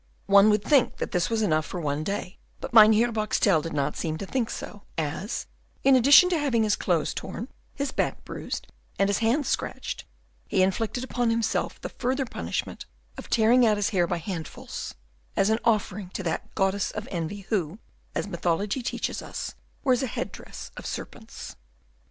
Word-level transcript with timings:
One 0.25 0.49
would 0.49 0.63
think 0.63 0.97
that 0.97 1.11
this 1.11 1.29
was 1.29 1.43
enough 1.43 1.63
for 1.67 1.79
one 1.79 2.03
day, 2.03 2.39
but 2.59 2.73
Mynheer 2.73 3.11
Boxtel 3.11 3.61
did 3.61 3.73
not 3.73 3.95
seem 3.95 4.17
to 4.17 4.25
think 4.25 4.49
so, 4.49 4.81
as, 4.97 5.45
in 5.83 5.95
addition 5.95 6.27
to 6.31 6.39
having 6.39 6.63
his 6.63 6.75
clothes 6.75 7.13
torn, 7.13 7.49
his 7.75 7.91
back 7.91 8.25
bruised, 8.25 8.65
and 8.97 9.09
his 9.09 9.19
hands 9.19 9.47
scratched, 9.47 10.05
he 10.47 10.63
inflicted 10.63 11.03
upon 11.03 11.29
himself 11.29 11.79
the 11.81 11.89
further 11.89 12.25
punishment 12.25 12.87
of 13.15 13.29
tearing 13.29 13.63
out 13.63 13.77
his 13.77 13.89
hair 13.89 14.07
by 14.07 14.17
handfuls, 14.17 14.95
as 15.37 15.51
an 15.51 15.59
offering 15.63 16.09
to 16.15 16.23
that 16.23 16.55
goddess 16.55 16.89
of 16.89 17.07
envy 17.11 17.41
who, 17.49 17.77
as 18.15 18.25
mythology 18.27 18.81
teaches 18.81 19.21
us, 19.21 19.53
wears 19.83 20.01
a 20.01 20.07
head 20.07 20.31
dress 20.31 20.71
of 20.77 20.87
serpents. 20.87 21.55